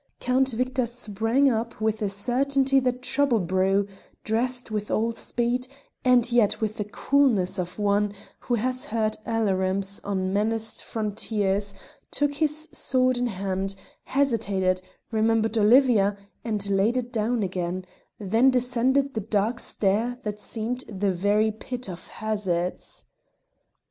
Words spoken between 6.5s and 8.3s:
with the coolness of one